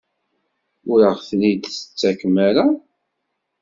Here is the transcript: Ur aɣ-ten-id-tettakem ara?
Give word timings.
Ur 0.91 0.99
aɣ-ten-id-tettakem 1.09 2.35
ara? 2.49 2.65